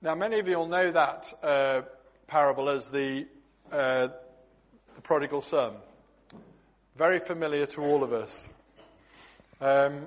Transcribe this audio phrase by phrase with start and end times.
[0.00, 1.82] Now, many of you will know that uh,
[2.28, 3.26] parable as the,
[3.72, 4.06] uh,
[4.94, 5.72] the, prodigal son.
[6.96, 8.44] Very familiar to all of us.
[9.60, 10.06] Um,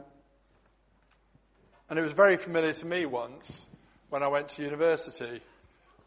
[1.89, 3.65] and it was very familiar to me once
[4.09, 5.41] when I went to university.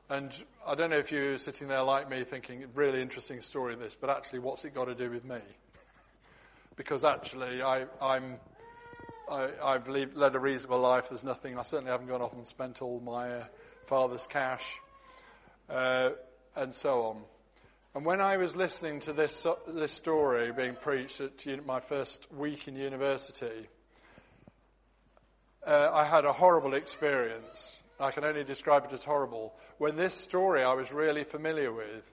[0.08, 0.32] And
[0.66, 3.94] I don't know if you were sitting there like me thinking, really interesting story this,
[4.00, 5.40] but actually, what's it got to do with me?
[6.76, 8.38] Because actually, I, I'm
[9.30, 11.04] I, believe led a reasonable life.
[11.10, 11.58] There's nothing.
[11.58, 13.44] I certainly haven't gone off and spent all my uh,
[13.84, 14.64] father's cash,
[15.68, 16.10] uh,
[16.56, 17.16] and so on.
[17.94, 22.66] And when I was listening to this this story being preached at my first week
[22.66, 23.68] in university,
[25.66, 27.80] uh, I had a horrible experience.
[28.00, 29.54] I can only describe it as horrible.
[29.78, 32.04] When this story I was really familiar with,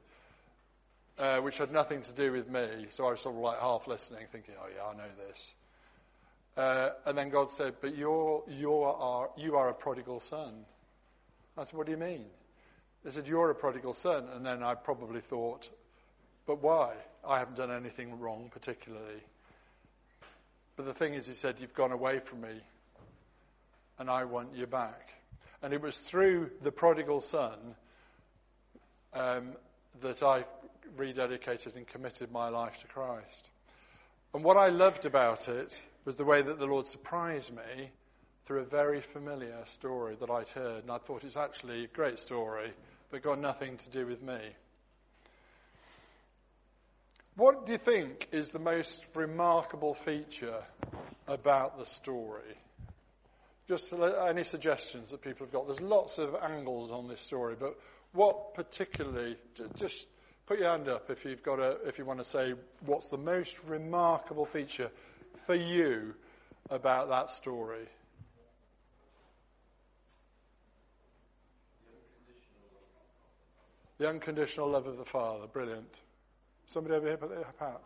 [1.18, 3.88] uh, which had nothing to do with me, so I was sort of like half
[3.88, 5.52] listening, thinking, "Oh yeah, I know this."
[6.58, 10.66] Uh, and then God said, But you're, you're you are a prodigal son.
[11.62, 12.26] I said, What do you mean?
[13.06, 14.26] They said, You're a prodigal son.
[14.36, 15.70] And then I probably thought,
[16.48, 16.94] But why?
[17.28, 19.22] I haven't done anything wrong particularly.
[20.76, 22.62] But the thing is, he said, You've gone away from me,
[24.00, 25.10] and I want you back.
[25.62, 27.76] And it was through the prodigal son
[29.14, 29.50] um,
[30.02, 30.46] that I
[30.98, 33.50] rededicated and committed my life to Christ.
[34.34, 37.92] And what I loved about it was the way that the Lord surprised me
[38.52, 40.84] through a very familiar story that I'd heard.
[40.84, 42.74] And I thought it's actually a great story,
[43.10, 44.40] but got nothing to do with me.
[47.38, 50.66] What do you think is the most remarkable feature
[51.30, 52.58] about the story?
[53.70, 55.68] Just any suggestions that people have got?
[55.68, 57.80] There's lots of angles on this story, but
[58.12, 59.38] what particularly,
[59.78, 60.08] just
[60.46, 62.56] put your hand up if you've got a, if you want to say
[62.86, 64.92] what's the most remarkable feature
[65.46, 66.16] for you
[66.70, 67.88] about that story?
[74.02, 75.46] The unconditional love of the Father.
[75.46, 75.94] Brilliant.
[76.66, 77.82] Somebody over here, put their hat.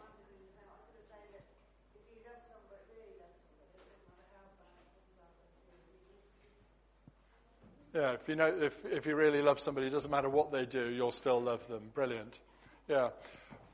[7.93, 10.65] Yeah, if you know, if, if you really love somebody, it doesn't matter what they
[10.65, 11.81] do, you'll still love them.
[11.93, 12.39] Brilliant.
[12.87, 13.09] Yeah.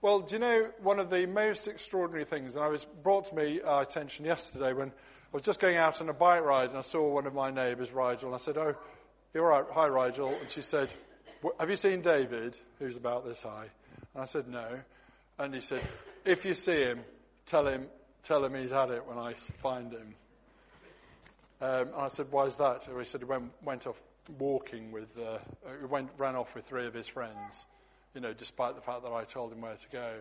[0.01, 3.35] Well, do you know one of the most extraordinary things, and I was brought to
[3.35, 4.91] me uh, attention yesterday when I
[5.31, 7.91] was just going out on a bike ride and I saw one of my neighbours,
[7.91, 8.73] Rigel, and I said, oh,
[9.31, 10.91] you're right, hi Rigel, and she said,
[11.59, 13.68] have you seen David, who's about this high?
[14.13, 14.79] And I said, no.
[15.40, 15.81] And he said,
[16.25, 17.02] if you see him,
[17.46, 17.88] tell him,
[18.24, 20.16] tell him he's had it when I find him.
[21.62, 22.88] Um, and I said, why is that?
[22.88, 24.02] And he said he went, went off
[24.38, 25.38] walking with, uh,
[25.79, 27.66] he went, ran off with three of his friends
[28.13, 30.16] you know, despite the fact that I told him where to go.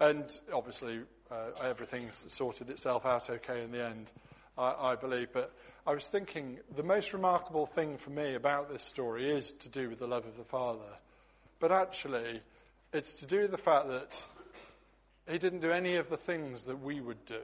[0.00, 4.10] And obviously, uh, everything's sorted itself out okay in the end,
[4.60, 5.28] I, I believe.
[5.32, 5.52] But
[5.86, 9.88] I was thinking the most remarkable thing for me about this story is to do
[9.88, 10.98] with the love of the Father.
[11.58, 12.40] But actually,
[12.92, 14.12] it's to do with the fact that
[15.28, 17.42] he didn't do any of the things that we would do.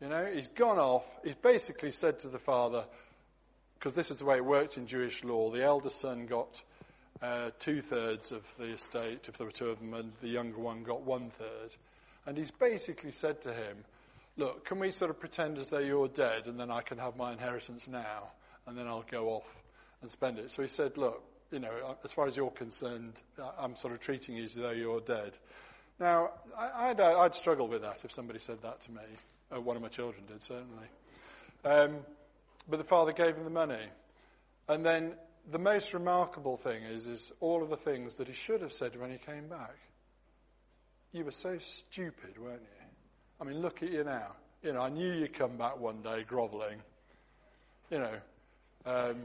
[0.00, 2.84] You know, he's gone off, he's basically said to the father,
[3.78, 6.62] because this is the way it worked in Jewish law, the elder son got
[7.22, 10.58] uh, two thirds of the estate, if there were two of them, and the younger
[10.58, 11.76] one got one third.
[12.26, 13.84] And he's basically said to him,
[14.36, 17.16] Look, can we sort of pretend as though you're dead and then I can have
[17.16, 18.30] my inheritance now
[18.66, 19.46] and then I'll go off
[20.02, 20.50] and spend it?
[20.50, 23.14] So he said, Look, you know, uh, as far as you're concerned,
[23.58, 25.32] I'm sort of treating you as though you're dead.
[25.98, 29.02] Now, I'd, I'd struggle with that if somebody said that to me.
[29.54, 30.86] Uh, one of my children did, certainly.
[31.64, 31.98] Um,
[32.68, 33.84] but the father gave him the money.
[34.68, 35.14] And then
[35.50, 38.98] the most remarkable thing is, is all of the things that he should have said
[38.98, 39.76] when he came back.
[41.12, 42.86] You were so stupid, weren't you?
[43.40, 44.32] I mean, look at you now.
[44.62, 46.80] You know, I knew you'd come back one day groveling.
[47.90, 48.14] You know,
[48.84, 49.16] um,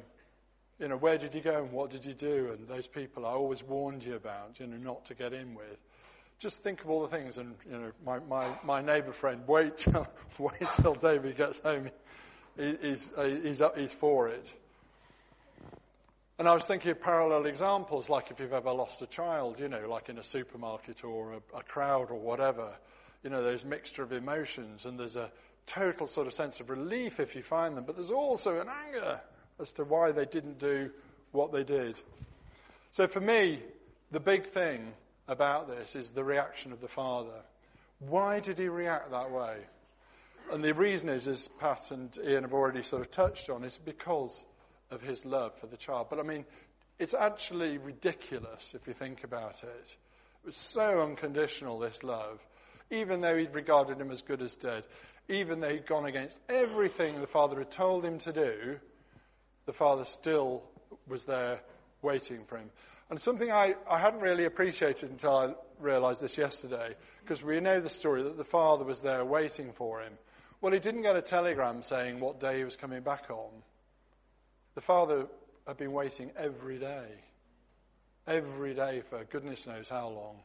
[0.80, 2.52] you know, where did you go and what did you do?
[2.54, 5.78] And those people I always warned you about, you know, not to get in with.
[6.40, 7.38] Just think of all the things.
[7.38, 10.08] And, you know, my, my, my neighbour friend, wait till,
[10.40, 11.90] wait till David gets home.
[12.58, 13.12] He, he's,
[13.44, 14.54] he's, he's for it.
[16.38, 19.70] And I was thinking of parallel examples, like if you've ever lost a child, you
[19.70, 22.74] know, like in a supermarket or a, a crowd or whatever,
[23.26, 25.32] you know, there's mixture of emotions and there's a
[25.66, 29.20] total sort of sense of relief if you find them, but there's also an anger
[29.60, 30.92] as to why they didn't do
[31.32, 32.00] what they did.
[32.92, 33.64] So for me,
[34.12, 34.94] the big thing
[35.28, 37.42] about this is the reaction of the father.
[37.98, 39.58] Why did he react that way?
[40.52, 43.80] And the reason is, as Pat and Ian have already sort of touched on, is
[43.84, 44.44] because
[44.92, 46.08] of his love for the child.
[46.12, 46.46] But I mean,
[47.00, 49.88] it's actually ridiculous if you think about it.
[50.44, 52.40] It was so unconditional, this love.
[52.92, 54.84] Even though he'd regarded him as good as dead,
[55.28, 58.80] even though he'd gone against everything the father had told him to do,
[59.66, 60.64] the father still
[61.08, 61.62] was there
[62.02, 62.70] waiting for him.
[63.10, 67.82] And something I, I hadn't really appreciated until I realized this yesterday, because we know
[67.82, 70.14] the story that the father was there waiting for him.
[70.62, 73.52] Well, he didn't get a telegram saying what day he was coming back on.
[74.76, 75.28] The father
[75.68, 77.08] had been waiting every day,
[78.28, 80.38] every day for goodness knows how long,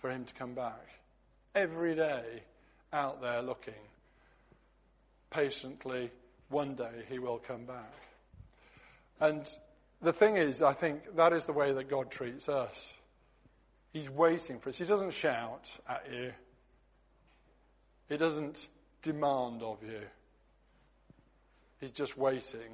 [0.00, 0.86] for him to come back.
[1.54, 2.42] Every day
[2.92, 3.74] out there looking.
[5.30, 6.10] Patiently,
[6.48, 7.94] one day he will come back.
[9.20, 9.48] And
[10.00, 12.74] the thing is, I think that is the way that God treats us.
[13.92, 14.78] He's waiting for us.
[14.78, 16.32] He doesn't shout at you.
[18.08, 18.68] He doesn't
[19.02, 20.00] demand of you.
[21.80, 22.72] He's just waiting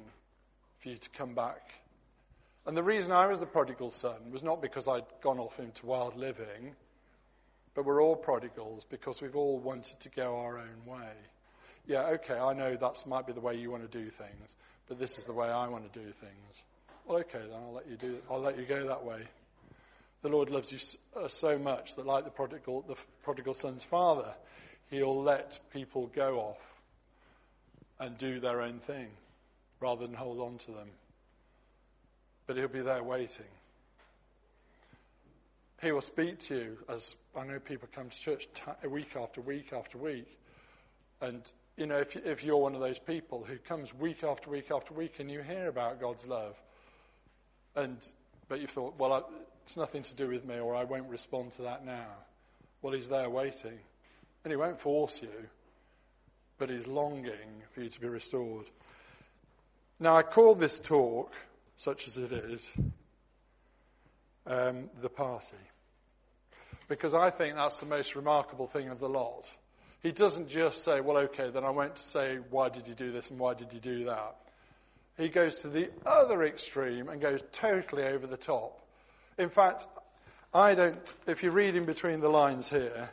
[0.79, 1.71] for you to come back.
[2.65, 5.85] And the reason I was the prodigal son was not because I'd gone off into
[5.85, 6.75] wild living,
[7.75, 11.11] but we're all prodigals because we've all wanted to go our own way.
[11.85, 14.55] Yeah, okay, I know that might be the way you want to do things,
[14.87, 16.63] but this is the way I want to do things.
[17.05, 18.17] Well, okay, then I'll let you do.
[18.31, 19.27] I'll let you go that way.
[20.23, 20.79] The Lord loves you
[21.15, 24.33] uh, so much that, like the prodigal, the prodigal son's father,
[24.89, 26.57] He'll let people go off
[27.99, 29.09] and do their own thing
[29.79, 30.89] rather than hold on to them.
[32.47, 33.45] But He'll be there waiting.
[35.85, 39.39] He will speak to you as I know people come to church t- week after
[39.39, 40.25] week after week.
[41.21, 41.43] And,
[41.77, 44.95] you know, if, if you're one of those people who comes week after week after
[44.95, 46.55] week and you hear about God's love,
[47.75, 47.97] and,
[48.49, 49.21] but you thought, well, I,
[49.63, 52.07] it's nothing to do with me or I won't respond to that now.
[52.81, 53.77] Well, he's there waiting.
[54.43, 55.29] And he won't force you,
[56.57, 58.65] but he's longing for you to be restored.
[59.99, 61.31] Now, I call this talk,
[61.77, 62.71] such as it is,
[64.47, 65.57] um, the party.
[66.87, 69.45] Because I think that's the most remarkable thing of the lot.
[70.03, 73.31] He doesn't just say, well, okay, then I won't say, why did you do this
[73.31, 74.35] and why did you do that?
[75.17, 78.85] He goes to the other extreme and goes totally over the top.
[79.39, 79.87] In fact,
[80.53, 83.09] I don't, if you read in between the lines here,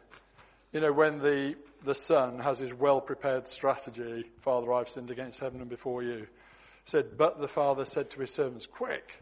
[0.72, 1.54] you know, when the,
[1.84, 6.26] the son has his well prepared strategy, Father, I've sinned against heaven and before you,
[6.84, 9.12] said, but the father said to his servants, quick.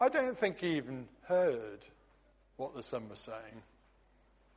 [0.00, 1.84] I don't think he even heard
[2.56, 3.62] what the son was saying.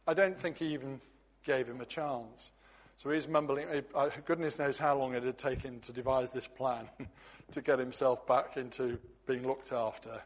[0.10, 1.00] I don't think he even
[1.46, 2.52] gave him a chance.
[2.98, 3.68] So he's mumbling.
[3.94, 6.90] Uh, goodness knows how long it had taken to devise this plan
[7.52, 8.98] to get himself back into
[9.28, 10.20] being looked after.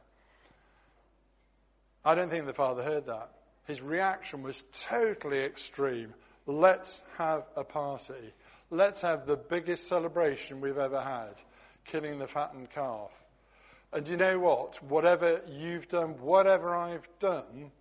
[2.06, 3.32] I don't think the father heard that.
[3.68, 6.14] His reaction was totally extreme.
[6.48, 8.34] Let's have a party.
[8.72, 11.34] Let's have the biggest celebration we've ever had,
[11.88, 13.12] killing the fattened calf.
[13.92, 14.82] And you know what?
[14.82, 17.72] Whatever you've done, whatever I've done,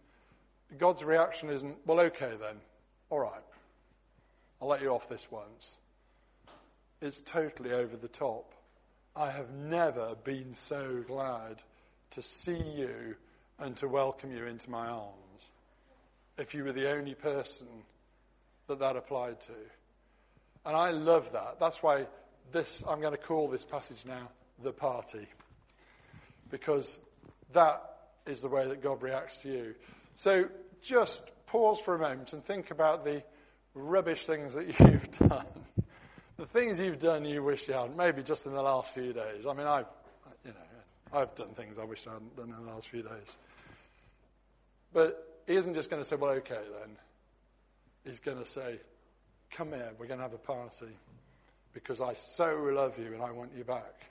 [0.78, 2.56] God's reaction isn't, well, okay then.
[3.10, 3.42] All right.
[4.60, 5.76] I'll let you off this once.
[7.00, 8.54] It's totally over the top.
[9.14, 11.56] I have never been so glad
[12.12, 13.16] to see you
[13.58, 15.16] and to welcome you into my arms.
[16.38, 17.66] If you were the only person
[18.69, 19.52] that that applied to.
[20.64, 21.56] And I love that.
[21.58, 22.06] That's why
[22.52, 24.28] this, I'm going to call this passage now
[24.62, 25.26] the party.
[26.50, 26.98] Because
[27.52, 27.82] that
[28.26, 29.74] is the way that God reacts to you.
[30.16, 30.44] So
[30.82, 33.22] just pause for a moment and think about the
[33.74, 35.46] rubbish things that you've done
[36.42, 39.46] the things you've done you wish you hadn't, maybe just in the last few days.
[39.48, 39.86] I mean, I've,
[40.44, 43.36] you know, I've done things I wish I hadn't done in the last few days.
[44.92, 46.96] But he isn't just going to say, well, okay then.
[48.04, 48.81] He's going to say,
[49.52, 50.96] come here, we're going to have a party
[51.72, 54.06] because I so love you and I want you back.